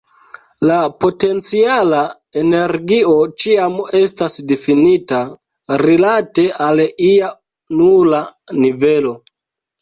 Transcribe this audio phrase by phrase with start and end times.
[0.67, 1.99] La potenciala
[2.41, 3.11] energio
[3.43, 5.21] ĉiam estas difinita
[5.83, 7.31] rilate al ia
[7.83, 8.25] nula
[8.65, 9.15] nivelo.